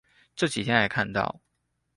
[0.35, 1.41] 這幾天還看到